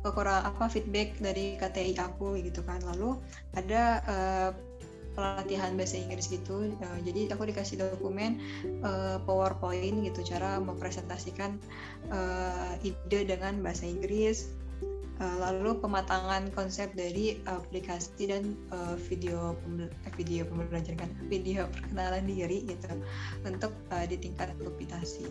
kurang 0.00 0.48
apa 0.48 0.64
feedback 0.72 1.20
dari 1.20 1.60
KTI 1.60 1.92
aku 2.00 2.40
gitu 2.40 2.64
kan. 2.64 2.80
Lalu 2.80 3.20
ada 3.52 4.00
pelatihan 5.12 5.76
bahasa 5.76 6.00
Inggris 6.00 6.32
gitu. 6.32 6.72
Jadi 7.04 7.28
aku 7.28 7.44
dikasih 7.44 7.84
dokumen 7.84 8.40
PowerPoint 9.28 10.00
gitu 10.08 10.24
cara 10.24 10.56
mempresentasikan 10.56 11.60
ide 12.80 13.20
dengan 13.28 13.60
bahasa 13.60 13.84
Inggris. 13.84 14.48
Eh, 14.48 14.59
lalu 15.20 15.76
pematangan 15.84 16.48
konsep 16.56 16.88
dari 16.96 17.36
aplikasi 17.44 18.24
dan 18.24 18.56
uh, 18.72 18.96
video 18.96 19.52
eh, 19.76 20.12
video 20.16 20.48
pembelajaran 20.48 20.96
kan 20.96 21.10
video 21.28 21.68
perkenalan 21.68 22.24
diri 22.24 22.64
gitu 22.64 22.88
untuk 23.44 23.76
uh, 23.92 24.04
di 24.08 24.16
tingkat 24.16 24.56
aplikasi. 24.56 25.28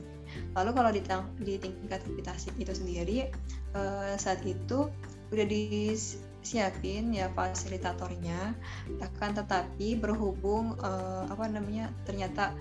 Lalu 0.54 0.70
kalau 0.78 0.92
di, 0.94 1.02
di 1.42 1.54
tingkat 1.58 2.06
aplikasi 2.06 2.54
itu 2.62 2.70
sendiri 2.70 3.34
uh, 3.74 4.14
saat 4.14 4.46
itu 4.46 4.94
udah 5.30 5.46
disiapin 5.46 7.14
ya 7.14 7.30
fasilitatornya 7.34 8.54
akan 9.02 9.32
tetapi 9.42 9.98
berhubung 9.98 10.78
uh, 10.82 11.26
apa 11.30 11.46
namanya 11.50 11.90
ternyata 12.06 12.54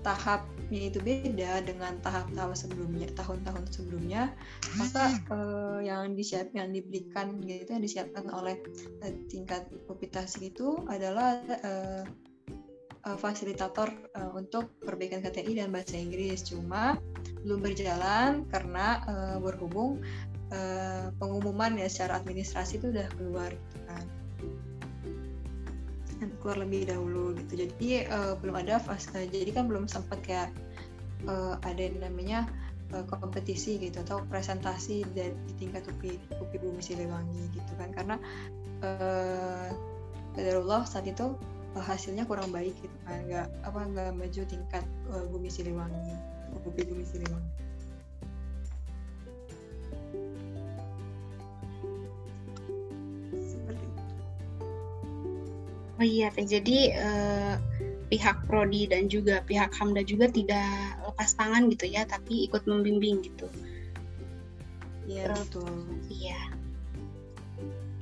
tahapnya 0.00 0.80
itu 0.88 0.98
beda 1.02 1.64
dengan 1.64 1.98
tahap-tahap 2.00 2.56
sebelumnya 2.56 3.08
tahun-tahun 3.14 3.64
sebelumnya. 3.72 4.32
Maka 4.76 5.04
uh, 5.30 5.78
yang 5.80 6.14
disiap 6.14 6.52
yang 6.56 6.72
diberikan 6.72 7.40
gitu 7.44 7.70
yang 7.70 7.84
disiapkan 7.84 8.28
oleh 8.32 8.58
uh, 9.04 9.12
tingkat 9.28 9.68
publikasi 9.84 10.52
itu 10.52 10.80
adalah 10.88 11.40
uh, 11.64 12.02
uh, 13.06 13.16
fasilitator 13.18 13.90
uh, 14.16 14.32
untuk 14.36 14.72
perbaikan 14.80 15.20
KTI 15.20 15.64
dan 15.64 15.72
bahasa 15.72 15.96
Inggris. 15.96 16.44
Cuma 16.46 16.96
belum 17.44 17.64
berjalan 17.64 18.44
karena 18.48 19.00
uh, 19.08 19.36
berhubung 19.40 20.00
uh, 20.52 21.08
pengumuman 21.16 21.76
ya 21.80 21.88
secara 21.88 22.20
administrasi 22.20 22.80
itu 22.80 22.92
udah 22.92 23.08
keluar 23.16 23.50
gitu 23.52 23.80
kan 23.88 24.04
keluar 26.40 26.60
lebih 26.60 26.88
dahulu 26.90 27.32
gitu. 27.36 27.64
Jadi 27.64 28.04
uh, 28.08 28.36
belum 28.38 28.60
ada 28.60 28.76
fase 28.76 29.28
jadi 29.28 29.50
kan 29.52 29.70
belum 29.70 29.88
sempat 29.88 30.20
kayak 30.20 30.50
uh, 31.24 31.56
ada 31.64 31.80
yang 31.80 32.00
namanya 32.00 32.44
uh, 32.92 33.04
kompetisi 33.08 33.80
gitu 33.80 34.04
atau 34.04 34.20
presentasi 34.28 35.06
di 35.16 35.32
tingkat 35.56 35.88
UPI 35.88 36.20
UPI 36.40 36.56
Bumi 36.60 36.82
Siliwangi 36.84 37.42
gitu 37.56 37.72
kan. 37.80 37.90
Karena 37.96 38.16
uh, 38.84 39.68
Allah 40.36 40.82
saat 40.84 41.08
itu 41.08 41.36
uh, 41.76 41.84
hasilnya 41.84 42.28
kurang 42.28 42.52
baik 42.52 42.76
gitu 42.80 42.96
kan. 43.08 43.24
Nggak 43.24 43.46
apa 43.64 43.80
nggak 43.88 44.10
maju 44.16 44.42
tingkat 44.44 44.84
uh, 45.12 45.24
Bumi 45.32 45.48
Siliwangi 45.48 46.14
UPI 46.66 46.82
Bumi 46.84 47.04
Siliwangi 47.06 47.69
Oh 56.00 56.06
iya, 56.08 56.32
Teh. 56.32 56.48
Jadi 56.48 56.96
eh, 56.96 57.54
pihak 58.08 58.48
Prodi 58.48 58.88
dan 58.88 59.12
juga 59.12 59.44
pihak 59.44 59.76
Hamda 59.76 60.00
juga 60.00 60.32
tidak 60.32 60.96
lepas 61.04 61.36
tangan 61.36 61.68
gitu 61.68 61.84
ya, 61.92 62.08
tapi 62.08 62.48
ikut 62.48 62.64
membimbing 62.64 63.20
gitu. 63.20 63.46
Iya, 65.04 65.28
betul. 65.36 65.68
Iya. 66.08 66.40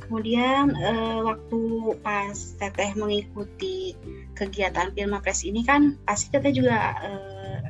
Kemudian 0.06 0.78
eh, 0.78 1.20
waktu 1.26 1.60
pas 2.00 2.38
Teteh 2.56 2.94
mengikuti 2.94 3.98
kegiatan 4.38 4.94
Pilmapres 4.94 5.42
ini 5.42 5.66
kan 5.66 5.98
pasti 6.06 6.30
Teteh 6.30 6.54
juga 6.54 6.78
eh, 7.02 7.60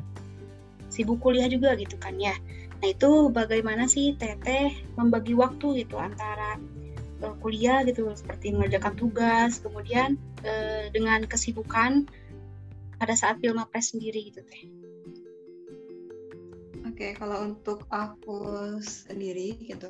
sibuk 0.92 1.24
kuliah 1.24 1.48
juga 1.48 1.72
gitu 1.80 1.96
kan 1.96 2.20
ya. 2.20 2.36
Nah 2.78 2.88
itu 2.92 3.32
bagaimana 3.32 3.88
sih 3.88 4.12
Teteh 4.14 4.92
membagi 4.94 5.32
waktu 5.32 5.82
gitu 5.82 5.96
antara 5.96 6.60
uh, 7.22 7.34
kuliah 7.42 7.82
gitu 7.86 8.10
seperti 8.14 8.54
mengerjakan 8.54 8.94
tugas. 8.98 9.58
Kemudian 9.62 10.18
uh, 10.42 10.90
dengan 10.90 11.24
kesibukan 11.24 12.06
pada 12.98 13.14
saat 13.14 13.38
Pilmapres 13.38 13.94
sendiri 13.94 14.30
gitu 14.32 14.42
teh. 14.42 14.64
Oke, 16.88 16.94
okay, 16.94 17.10
kalau 17.14 17.46
untuk 17.46 17.86
aku 17.94 18.42
sendiri 18.82 19.54
gitu, 19.62 19.86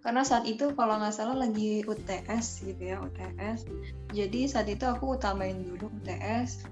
karena 0.00 0.24
saat 0.24 0.44
itu 0.48 0.72
kalau 0.76 1.00
nggak 1.00 1.12
salah 1.12 1.36
lagi 1.36 1.80
UTS 1.84 2.64
gitu 2.64 2.82
ya 2.92 3.00
UTS, 3.00 3.64
jadi 4.12 4.40
saat 4.48 4.68
itu 4.68 4.84
aku 4.84 5.16
utamain 5.16 5.60
dulu 5.60 5.92
UTS, 6.00 6.64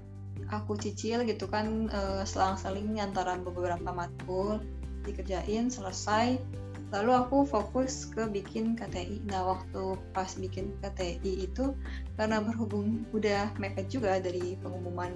aku 0.49 0.77
cicil 0.77 1.25
gitu 1.29 1.45
kan 1.45 1.89
uh, 1.93 2.25
selang-seling 2.25 2.97
antara 2.97 3.37
beberapa 3.37 3.89
matkul 3.93 4.61
dikerjain 5.05 5.69
selesai 5.69 6.41
lalu 6.89 7.11
aku 7.13 7.45
fokus 7.45 8.09
ke 8.09 8.25
bikin 8.25 8.73
KTI 8.73 9.21
nah 9.29 9.45
waktu 9.45 9.97
pas 10.13 10.33
bikin 10.33 10.73
KTI 10.81 11.45
itu 11.45 11.77
karena 12.17 12.41
berhubung 12.41 13.05
udah 13.13 13.53
mepet 13.61 13.93
juga 13.93 14.17
dari 14.17 14.57
pengumuman 14.61 15.13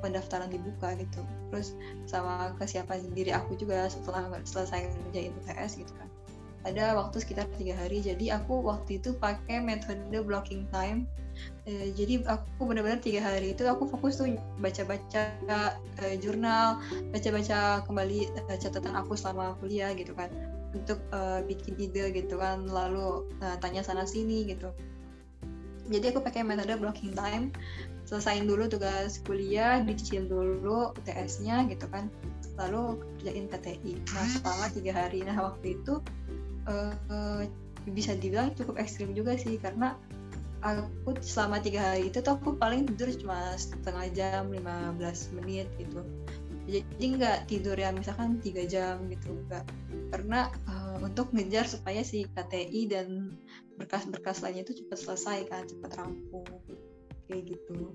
pendaftaran 0.00 0.48
dibuka 0.48 0.96
gitu. 0.96 1.22
Terus 1.52 1.76
sama 2.08 2.56
kesiapan 2.56 3.12
diri 3.12 3.30
aku 3.36 3.54
juga 3.54 3.86
setelah 3.92 4.26
selesai 4.42 4.88
ngerjain 4.88 5.36
UTS 5.44 5.72
gitu 5.78 5.92
kan. 6.00 6.08
Ada 6.64 6.92
waktu 6.96 7.24
sekitar 7.24 7.48
tiga 7.56 7.76
hari. 7.76 8.04
Jadi 8.04 8.32
aku 8.32 8.60
waktu 8.64 9.00
itu 9.00 9.16
pakai 9.16 9.60
metode 9.64 10.12
blocking 10.24 10.68
time. 10.72 11.08
Eh, 11.64 11.88
jadi 11.96 12.20
aku 12.28 12.68
benar-benar 12.68 13.00
tiga 13.00 13.24
hari 13.24 13.56
itu 13.56 13.64
aku 13.64 13.88
fokus 13.88 14.20
tuh 14.20 14.28
baca-baca 14.60 15.32
uh, 16.04 16.14
jurnal, 16.20 16.84
baca-baca 17.16 17.80
kembali 17.88 18.28
uh, 18.44 18.58
catatan 18.60 18.92
aku 18.92 19.16
selama 19.16 19.56
kuliah 19.56 19.88
gitu 19.96 20.12
kan, 20.12 20.28
untuk 20.74 21.02
uh, 21.10 21.42
bikin 21.44 21.74
ide 21.78 22.14
gitu 22.14 22.38
kan, 22.38 22.66
lalu 22.66 23.26
uh, 23.42 23.56
tanya 23.58 23.82
sana 23.82 24.06
sini 24.06 24.46
gitu. 24.46 24.70
Jadi 25.90 26.14
aku 26.14 26.22
pakai 26.22 26.46
metode 26.46 26.78
blocking 26.78 27.10
time, 27.10 27.50
selesain 28.06 28.46
dulu 28.46 28.70
tugas 28.70 29.18
kuliah, 29.26 29.82
dicicil 29.82 30.30
dulu 30.30 30.94
UTS-nya 30.94 31.66
gitu 31.66 31.90
kan, 31.90 32.06
lalu 32.54 33.02
kerjain 33.18 33.50
KTI. 33.50 33.92
Nah 34.14 34.26
selama 34.38 34.66
tiga 34.70 34.92
hari, 34.94 35.26
nah 35.26 35.34
waktu 35.50 35.74
itu 35.74 35.98
uh, 36.70 36.94
uh, 37.10 37.42
bisa 37.90 38.14
dibilang 38.14 38.54
cukup 38.54 38.78
ekstrim 38.78 39.16
juga 39.16 39.34
sih 39.34 39.58
karena 39.58 39.98
aku 40.60 41.16
selama 41.24 41.60
tiga 41.64 41.80
hari 41.80 42.12
itu 42.12 42.20
tuh 42.20 42.36
aku 42.36 42.56
paling 42.60 42.84
tidur 42.84 43.08
cuma 43.16 43.56
setengah 43.56 44.06
jam 44.12 44.42
15 44.52 45.36
menit 45.40 45.66
gitu 45.80 46.04
jadi 46.68 47.04
nggak 47.16 47.38
tidur 47.48 47.74
ya 47.74 47.90
misalkan 47.90 48.38
tiga 48.44 48.68
jam 48.68 49.08
gitu 49.08 49.32
enggak 49.32 49.64
karena 50.10 50.50
uh, 50.66 50.98
untuk 51.06 51.30
ngejar 51.30 51.64
supaya 51.64 52.02
si 52.02 52.26
KTI 52.26 52.90
dan 52.90 53.38
berkas-berkas 53.78 54.42
lainnya 54.42 54.66
itu 54.66 54.84
cepat 54.84 54.98
selesai 54.98 55.38
kan 55.48 55.62
cepat 55.64 55.90
rampung 55.96 56.46
kayak 57.30 57.54
gitu 57.56 57.94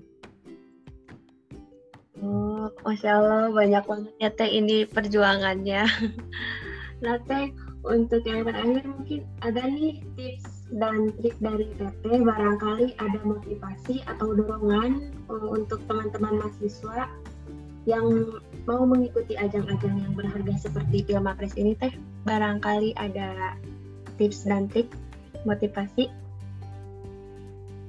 Oh, 2.16 2.72
Masya 2.80 3.12
Allah 3.20 3.52
banyak 3.52 3.84
banget 3.84 4.14
ya 4.16 4.32
Teh 4.32 4.48
ini 4.48 4.88
perjuangannya. 4.88 5.84
nah 7.04 7.20
Teh, 7.28 7.52
untuk 7.84 8.24
yang 8.24 8.48
terakhir 8.48 8.88
mungkin 8.88 9.20
ada 9.44 9.62
nih 9.68 10.00
tips 10.16 10.66
dan 10.74 11.14
trik 11.20 11.36
dari 11.38 11.68
TT 11.76 12.24
barangkali 12.24 12.98
ada 12.98 13.20
motivasi 13.20 14.02
atau 14.08 14.32
dorongan 14.32 15.14
uh, 15.28 15.46
untuk 15.52 15.78
teman-teman 15.86 16.40
mahasiswa 16.40 17.06
yang 17.86 18.40
mau 18.66 18.82
mengikuti 18.82 19.38
ajang-ajang 19.38 19.94
yang 19.94 20.12
berharga 20.18 20.54
seperti 20.58 21.06
Pilmapres 21.06 21.54
ini 21.54 21.78
teh 21.78 21.94
barangkali 22.26 22.98
ada 22.98 23.54
tips 24.18 24.44
dan 24.44 24.66
trik 24.66 24.90
motivasi? 25.46 26.10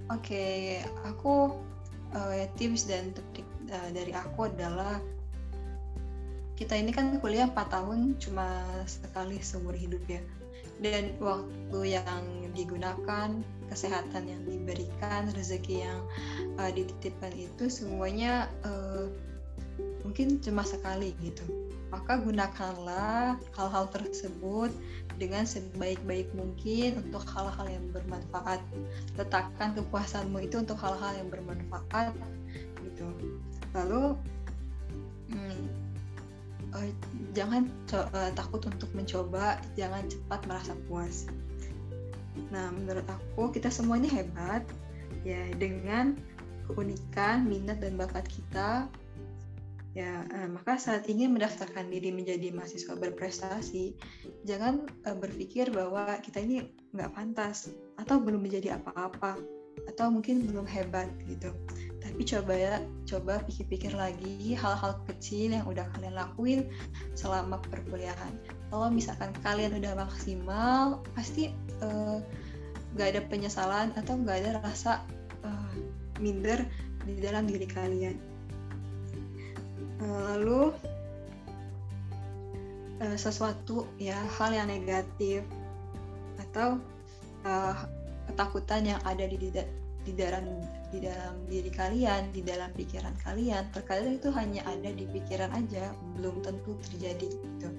Oke, 0.07 0.23
okay, 0.23 0.57
aku 1.03 1.57
uh, 2.13 2.45
tips 2.55 2.87
dan 2.87 3.11
trik 3.33 3.43
uh, 3.73 3.89
dari 3.91 4.13
aku 4.13 4.47
adalah 4.47 5.01
kita 6.57 6.73
ini 6.73 6.89
kan 6.89 7.21
kuliah 7.21 7.49
4 7.49 7.57
tahun 7.69 7.99
cuma 8.17 8.65
sekali 8.89 9.37
seumur 9.41 9.77
hidup 9.77 10.01
ya. 10.09 10.21
Dan 10.77 11.17
waktu 11.17 11.97
yang 11.97 12.53
digunakan, 12.53 13.33
kesehatan 13.69 14.23
yang 14.29 14.41
diberikan, 14.45 15.25
rezeki 15.33 15.85
yang 15.89 15.99
uh, 16.61 16.69
dititipkan 16.69 17.33
itu 17.33 17.65
semuanya 17.65 18.45
uh, 18.61 19.09
mungkin 20.17 20.41
cuma 20.41 20.65
sekali 20.65 21.13
gitu. 21.21 21.45
Maka 21.93 22.17
gunakanlah 22.17 23.37
hal-hal 23.53 23.85
tersebut 23.93 24.73
dengan 25.21 25.45
sebaik-baik 25.45 26.33
mungkin 26.33 27.05
untuk 27.05 27.21
hal-hal 27.29 27.69
yang 27.69 27.85
bermanfaat. 27.93 28.57
Letakkan 29.13 29.77
kepuasanmu 29.77 30.41
itu 30.41 30.57
untuk 30.57 30.73
hal-hal 30.81 31.21
yang 31.21 31.29
bermanfaat 31.29 32.17
gitu. 32.81 33.05
Lalu 33.77 34.17
hmm, 35.37 35.61
uh, 36.73 36.89
jangan 37.37 37.69
uh, 37.93 38.33
takut 38.33 38.65
untuk 38.65 38.89
mencoba, 38.97 39.61
jangan 39.77 40.01
cepat 40.09 40.49
merasa 40.49 40.73
puas. 40.89 41.29
Nah, 42.49 42.73
menurut 42.73 43.05
aku 43.05 43.53
kita 43.53 43.69
semua 43.69 44.01
ini 44.01 44.09
hebat 44.09 44.65
ya 45.21 45.45
dengan 45.61 46.17
keunikan, 46.65 47.45
minat 47.45 47.77
dan 47.85 48.01
bakat 48.01 48.25
kita. 48.25 48.89
Ya, 49.97 50.29
uh, 50.29 50.45
maka 50.53 50.77
saat 50.77 51.09
ini 51.09 51.25
mendaftarkan 51.25 51.89
diri 51.89 52.13
menjadi 52.13 52.53
mahasiswa 52.53 52.93
berprestasi, 52.93 53.97
jangan 54.45 54.85
uh, 55.09 55.17
berpikir 55.17 55.73
bahwa 55.73 56.21
kita 56.21 56.37
ini 56.37 56.69
nggak 56.93 57.17
pantas 57.17 57.73
atau 57.97 58.21
belum 58.21 58.45
menjadi 58.45 58.77
apa-apa 58.77 59.41
atau 59.89 60.13
mungkin 60.13 60.45
belum 60.45 60.69
hebat 60.69 61.09
gitu. 61.25 61.49
Tapi 61.97 62.21
coba 62.29 62.53
ya 62.53 62.77
coba 63.09 63.41
pikir-pikir 63.49 63.97
lagi 63.97 64.53
hal-hal 64.53 65.01
kecil 65.09 65.57
yang 65.57 65.65
udah 65.65 65.89
kalian 65.97 66.13
lakuin 66.13 66.69
selama 67.17 67.57
perkuliahan. 67.65 68.37
Kalau 68.69 68.93
misalkan 68.93 69.33
kalian 69.41 69.81
udah 69.81 69.97
maksimal 69.97 71.01
pasti 71.17 71.57
uh, 71.81 72.21
gak 73.01 73.17
ada 73.17 73.21
penyesalan 73.25 73.97
atau 73.97 74.13
gak 74.21 74.45
ada 74.45 74.61
rasa 74.61 75.01
uh, 75.41 75.73
minder 76.21 76.61
di 77.01 77.17
dalam 77.17 77.49
diri 77.49 77.65
kalian 77.65 78.36
lalu 80.01 80.69
uh, 83.01 83.17
sesuatu 83.17 83.89
ya 83.97 84.17
hal 84.37 84.53
yang 84.53 84.69
negatif 84.69 85.41
atau 86.37 86.77
uh, 87.45 87.75
ketakutan 88.29 88.85
yang 88.85 89.01
ada 89.07 89.25
di 89.25 89.37
di 90.07 90.13
dalam 90.15 90.45
di 90.87 91.03
dalam 91.03 91.35
diri 91.51 91.67
kalian, 91.67 92.31
di 92.31 92.39
dalam 92.39 92.71
pikiran 92.71 93.11
kalian, 93.19 93.67
terkadang 93.75 94.15
itu 94.15 94.31
hanya 94.31 94.63
ada 94.63 94.87
di 94.95 95.03
pikiran 95.03 95.51
aja, 95.51 95.91
belum 96.15 96.39
tentu 96.39 96.79
terjadi 96.87 97.27
gitu. 97.27 97.69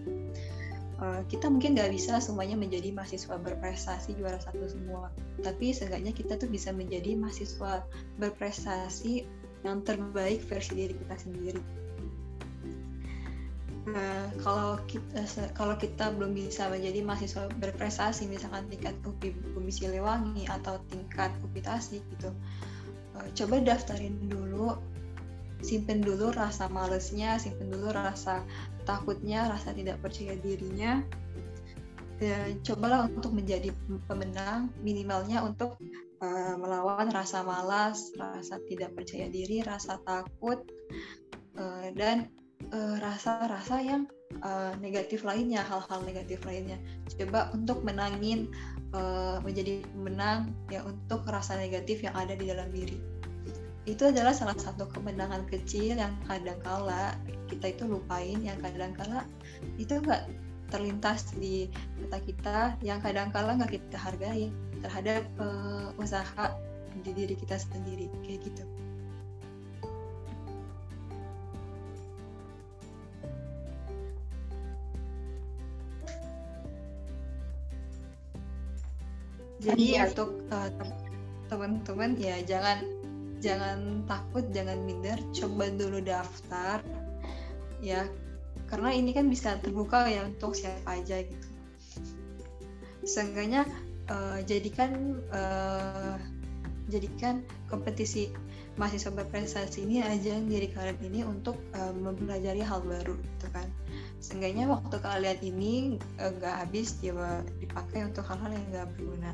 Uh, 0.99 1.23
kita 1.31 1.47
mungkin 1.47 1.79
nggak 1.79 1.95
bisa 1.95 2.19
semuanya 2.19 2.59
menjadi 2.59 2.91
mahasiswa 2.91 3.39
berprestasi 3.39 4.19
juara 4.19 4.37
satu 4.43 4.67
semua, 4.67 5.09
tapi 5.41 5.71
seenggaknya 5.73 6.11
kita 6.13 6.37
tuh 6.37 6.51
bisa 6.51 6.75
menjadi 6.75 7.15
mahasiswa 7.17 7.87
berprestasi 8.19 9.25
yang 9.63 9.81
terbaik 9.87 10.43
versi 10.51 10.75
diri 10.75 10.95
kita 10.99 11.17
sendiri. 11.17 11.63
Nah, 13.89 14.29
kalau 14.43 14.77
kita 14.91 15.25
kalau 15.55 15.79
kita 15.79 16.13
belum 16.13 16.35
bisa 16.35 16.69
menjadi 16.69 17.01
mahasiswa 17.07 17.49
berprestasi, 17.57 18.29
misalkan 18.29 18.67
tingkat 18.69 18.99
UPI 19.07 19.33
Bumi 19.55 19.73
Siliwangi 19.73 20.45
atau 20.51 20.83
tingkat 20.93 21.33
UPI 21.41 21.63
Tasik 21.63 22.03
gitu, 22.17 22.31
uh, 23.17 23.29
coba 23.33 23.55
daftarin 23.63 24.19
dulu, 24.29 24.77
simpen 25.65 26.05
dulu 26.05 26.35
rasa 26.35 26.69
malesnya, 26.69 27.39
simpen 27.41 27.71
dulu 27.71 27.95
rasa 27.95 28.45
takutnya, 28.85 29.49
rasa 29.49 29.73
tidak 29.73 30.03
percaya 30.05 30.37
dirinya. 30.37 31.01
Dan 32.19 32.59
cobalah 32.67 33.07
untuk 33.07 33.31
menjadi 33.31 33.71
pemenang, 34.11 34.75
minimalnya 34.83 35.39
untuk 35.47 35.79
melawan 36.59 37.15
rasa 37.15 37.47
malas, 37.47 38.11
rasa 38.19 38.59
tidak 38.67 38.91
percaya 38.99 39.31
diri, 39.31 39.63
rasa 39.63 40.03
takut, 40.03 40.67
dan 41.95 42.27
Eh, 42.27 42.47
rasa-rasa 42.75 43.81
uh, 43.81 43.85
yang 43.85 44.03
uh, 44.45 44.73
negatif 44.79 45.25
lainnya, 45.25 45.65
hal-hal 45.65 46.05
negatif 46.05 46.43
lainnya. 46.45 46.77
Coba 47.17 47.49
untuk 47.57 47.81
menangin 47.85 48.53
uh, 48.93 49.41
menjadi 49.41 49.85
pemenang 49.95 50.53
ya 50.69 50.85
untuk 50.85 51.25
rasa 51.29 51.57
negatif 51.57 52.05
yang 52.05 52.15
ada 52.17 52.37
di 52.37 52.49
dalam 52.49 52.69
diri. 52.69 53.01
Itu 53.89 54.13
adalah 54.13 54.37
salah 54.37 54.57
satu 54.57 54.85
kemenangan 54.93 55.49
kecil 55.49 55.97
yang 55.97 56.13
kadang 56.29 56.61
kala 56.61 57.17
kita 57.49 57.73
itu 57.73 57.89
lupain, 57.89 58.37
yang 58.45 58.61
kadang 58.61 58.93
kala 58.93 59.25
itu 59.81 59.97
enggak 59.97 60.29
terlintas 60.69 61.33
di 61.41 61.73
mata 61.97 62.21
kita, 62.21 62.77
yang 62.85 63.01
kadang 63.01 63.33
kala 63.33 63.57
nggak 63.57 63.81
kita 63.81 63.97
hargai 63.97 64.53
terhadap 64.85 65.25
uh, 65.41 65.89
usaha 65.97 66.53
di 67.01 67.17
diri 67.17 67.33
kita 67.33 67.57
sendiri 67.57 68.13
kayak 68.21 68.45
gitu. 68.45 68.65
Jadi 79.59 79.85
ya 79.85 80.03
untuk 80.15 80.39
uh, 80.55 80.71
teman-teman 81.51 82.15
ya 82.15 82.39
jangan 82.47 82.87
jangan 83.43 84.07
takut 84.07 84.47
jangan 84.55 84.79
minder 84.87 85.19
coba 85.35 85.71
dulu 85.75 85.99
daftar. 86.03 86.83
Ya 87.83 88.07
karena 88.71 88.95
ini 88.95 89.11
kan 89.15 89.27
bisa 89.31 89.59
terbuka 89.59 90.07
ya 90.07 90.27
untuk 90.27 90.55
siapa 90.55 90.99
aja 90.99 91.23
gitu. 91.23 91.49
Seenggaknya 93.03 93.67
uh, 94.11 94.39
jadikan 94.47 95.19
uh, 95.35 96.19
jadikan 96.89 97.43
kompetisi 97.67 98.31
mahasiswa 98.79 99.11
berprestasi 99.11 99.85
ini 99.85 100.07
aja 100.07 100.39
diri 100.39 100.71
kalian 100.71 100.99
ini 101.03 101.21
untuk 101.27 101.59
uh, 101.75 101.91
mempelajari 101.93 102.63
hal 102.63 102.79
baru 102.87 103.19
gitu 103.19 103.47
kan 103.51 103.67
seenggaknya 104.19 104.67
waktu 104.67 104.97
kalian 104.99 105.41
ini 105.41 105.75
nggak 106.19 106.55
uh, 106.55 106.59
habis 106.67 106.99
dipakai 106.99 108.07
untuk 108.07 108.27
hal-hal 108.27 108.51
yang 108.51 108.67
nggak 108.75 108.87
berguna 108.95 109.31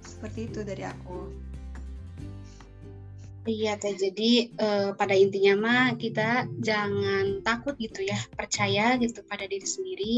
seperti 0.00 0.48
itu 0.48 0.60
dari 0.62 0.84
aku 0.86 1.46
Iya 3.46 3.78
teh, 3.78 3.94
jadi 3.94 4.50
uh, 4.58 4.90
pada 4.98 5.14
intinya 5.14 5.54
mah 5.54 5.84
kita 5.94 6.50
jangan 6.58 7.46
takut 7.46 7.78
gitu 7.78 8.02
ya, 8.02 8.18
percaya 8.34 8.98
gitu 8.98 9.22
pada 9.22 9.46
diri 9.46 9.62
sendiri. 9.62 10.16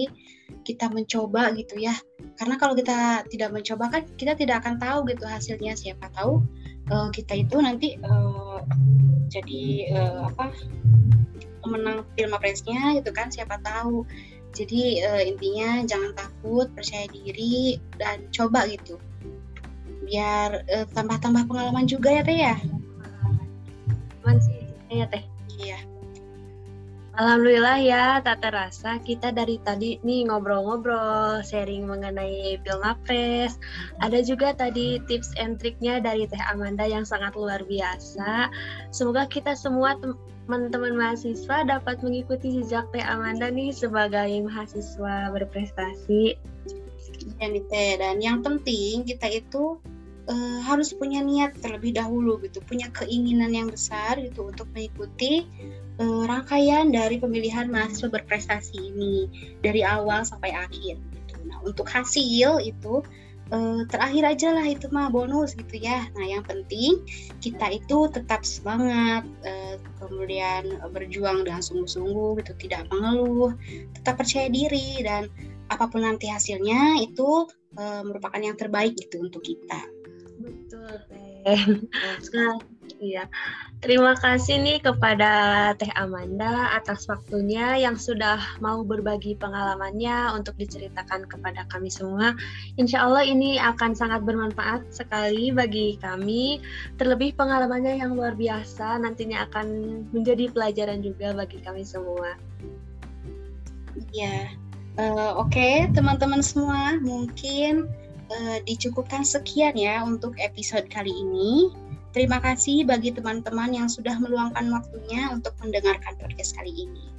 Kita 0.64 0.88
mencoba 0.88 1.52
gitu 1.52 1.76
ya, 1.76 1.92
karena 2.40 2.56
kalau 2.56 2.72
kita 2.72 3.28
tidak 3.28 3.52
mencoba 3.52 3.92
kan 3.92 4.02
kita 4.16 4.32
tidak 4.32 4.64
akan 4.64 4.80
tahu 4.80 5.12
gitu 5.12 5.28
hasilnya. 5.28 5.76
Siapa 5.76 6.08
tahu 6.16 6.40
uh, 6.90 7.08
kita 7.12 7.44
itu 7.44 7.56
nanti 7.60 7.96
uh, 8.02 8.60
jadi 9.28 9.92
uh, 9.94 10.20
apa 10.32 10.52
menang 11.68 12.04
Pilmapresnya 12.16 12.96
gitu 12.96 13.12
kan? 13.12 13.28
Siapa 13.28 13.60
tahu. 13.60 14.08
Jadi 14.56 15.04
uh, 15.04 15.22
intinya 15.22 15.84
jangan 15.84 16.16
takut, 16.16 16.72
percaya 16.72 17.04
diri 17.12 17.76
dan 18.00 18.24
coba 18.32 18.64
gitu, 18.66 18.96
biar 20.08 20.64
tambah-tambah 20.96 21.44
pengalaman 21.44 21.84
juga 21.84 22.08
ya 22.08 22.22
teh 22.24 22.38
ya 22.40 22.56
teman 24.28 24.44
sih 24.44 24.60
ya 24.88 25.08
teh 25.08 25.24
iya 25.56 25.78
Alhamdulillah 27.18 27.82
ya, 27.82 28.22
tak 28.22 28.46
terasa 28.46 29.02
kita 29.02 29.34
dari 29.34 29.58
tadi 29.66 29.98
nih 30.06 30.30
ngobrol-ngobrol, 30.30 31.42
sharing 31.42 31.82
mengenai 31.82 32.62
Pilmapres. 32.62 33.58
Ada 33.98 34.22
juga 34.22 34.54
tadi 34.54 35.02
tips 35.10 35.34
and 35.34 35.58
triknya 35.58 35.98
dari 35.98 36.30
Teh 36.30 36.38
Amanda 36.46 36.86
yang 36.86 37.02
sangat 37.02 37.34
luar 37.34 37.66
biasa. 37.66 38.54
Semoga 38.94 39.26
kita 39.26 39.58
semua 39.58 39.98
teman-teman 39.98 40.94
mahasiswa 40.94 41.66
dapat 41.66 41.98
mengikuti 42.06 42.62
jejak 42.62 42.86
Teh 42.94 43.02
Amanda 43.02 43.50
nih 43.50 43.74
sebagai 43.74 44.30
mahasiswa 44.46 45.34
berprestasi. 45.34 46.38
Ya, 47.42 47.46
Teh. 47.50 47.98
Dan 47.98 48.22
yang 48.22 48.46
penting 48.46 49.02
kita 49.02 49.42
itu 49.42 49.82
uh, 50.28 50.60
harus 50.62 50.92
punya 50.92 51.24
niat 51.24 51.56
terlebih 51.58 51.96
dahulu 51.96 52.38
gitu, 52.44 52.60
punya 52.62 52.92
keinginan 52.92 53.50
yang 53.50 53.68
besar 53.72 54.20
gitu 54.20 54.52
untuk 54.52 54.68
mengikuti 54.76 55.48
uh, 55.98 56.28
rangkaian 56.28 56.92
dari 56.92 57.16
pemilihan 57.16 57.66
mahasiswa 57.72 58.12
berprestasi 58.12 58.76
ini 58.92 59.26
dari 59.64 59.82
awal 59.82 60.22
sampai 60.22 60.52
akhir. 60.52 61.00
Gitu. 61.00 61.34
Nah 61.48 61.64
untuk 61.64 61.88
hasil 61.88 62.60
itu 62.60 63.00
uh, 63.50 63.82
terakhir 63.88 64.36
aja 64.36 64.48
lah 64.52 64.66
itu 64.68 64.86
mah 64.92 65.08
bonus 65.08 65.56
gitu 65.56 65.80
ya. 65.80 66.06
Nah 66.12 66.24
yang 66.28 66.44
penting 66.44 67.00
kita 67.40 67.72
itu 67.72 68.06
tetap 68.12 68.44
semangat, 68.44 69.24
uh, 69.48 69.80
kemudian 69.98 70.78
berjuang 70.92 71.48
dengan 71.48 71.64
sungguh-sungguh 71.64 72.44
gitu, 72.44 72.52
tidak 72.68 72.86
mengeluh, 72.92 73.56
tetap 73.96 74.20
percaya 74.20 74.52
diri 74.52 75.02
dan 75.02 75.26
apa 75.68 75.84
pun 75.84 76.00
nanti 76.00 76.32
hasilnya 76.32 77.04
itu 77.04 77.44
merupakan 77.78 78.40
yang 78.40 78.56
terbaik 78.56 78.96
gitu 78.96 79.22
untuk 79.22 79.44
kita. 79.44 79.97
Nah, 81.48 82.56
iya. 83.00 83.24
Terima 83.78 84.18
kasih 84.18 84.58
nih 84.58 84.82
kepada 84.82 85.30
Teh 85.78 85.88
Amanda 85.94 86.74
atas 86.74 87.06
waktunya 87.06 87.78
yang 87.78 87.94
sudah 87.94 88.58
mau 88.58 88.82
berbagi 88.82 89.38
pengalamannya 89.38 90.34
untuk 90.34 90.58
diceritakan 90.58 91.30
kepada 91.30 91.62
kami 91.70 91.86
semua. 91.86 92.34
Insya 92.74 93.06
Allah 93.06 93.22
ini 93.22 93.56
akan 93.62 93.94
sangat 93.94 94.26
bermanfaat 94.26 94.90
sekali 94.90 95.54
bagi 95.54 95.94
kami. 96.02 96.58
Terlebih 96.98 97.38
pengalamannya 97.38 98.02
yang 98.02 98.18
luar 98.18 98.34
biasa 98.34 98.98
nantinya 98.98 99.46
akan 99.46 99.66
menjadi 100.10 100.50
pelajaran 100.50 100.98
juga 100.98 101.38
bagi 101.38 101.62
kami 101.62 101.86
semua. 101.86 102.34
Iya. 104.10 104.50
Uh, 104.98 105.38
Oke, 105.38 105.54
okay, 105.54 105.74
teman-teman 105.94 106.42
semua, 106.42 106.98
mungkin 106.98 107.86
uh, 108.30 108.58
dicukupkan 108.64 109.24
sekian 109.24 109.74
ya 109.76 110.04
untuk 110.04 110.36
episode 110.40 110.88
kali 110.88 111.10
ini. 111.10 111.72
Terima 112.16 112.40
kasih 112.40 112.88
bagi 112.88 113.12
teman-teman 113.12 113.76
yang 113.76 113.88
sudah 113.88 114.16
meluangkan 114.16 114.72
waktunya 114.72 115.28
untuk 115.28 115.52
mendengarkan 115.60 116.16
podcast 116.16 116.56
kali 116.56 116.72
ini. 116.72 117.12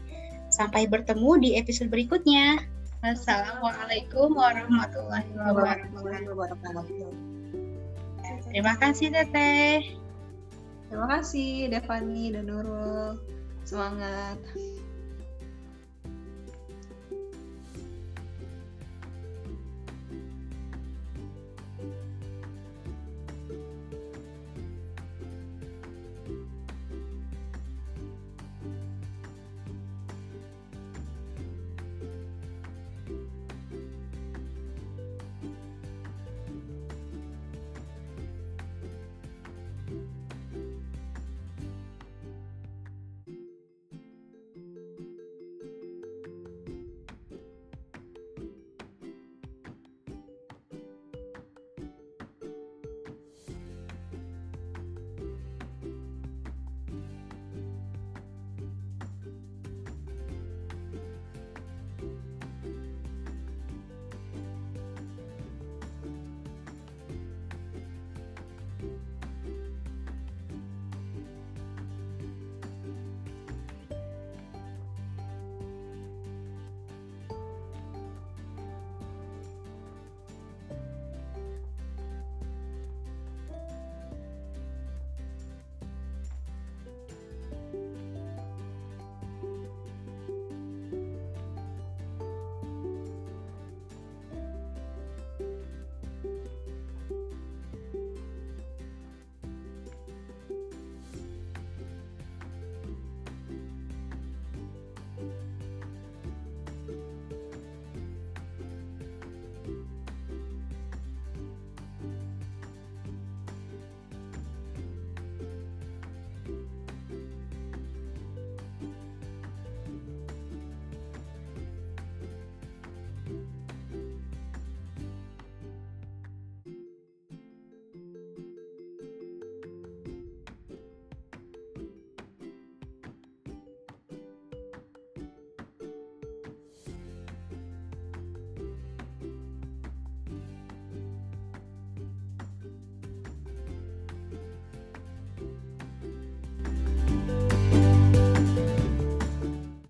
Sampai 0.49 0.89
bertemu 0.89 1.31
di 1.37 1.49
episode 1.61 1.93
berikutnya. 1.93 2.65
Assalamualaikum 3.05 4.33
warahmatullahi 4.33 5.29
wabarakatuh. 5.37 7.13
Terima 8.49 8.73
kasih 8.81 9.13
Teteh. 9.13 9.95
Terima 10.89 11.07
kasih 11.07 11.69
Devani 11.69 12.33
dan 12.33 12.49
Nurul. 12.49 13.21
Semangat. 13.63 14.41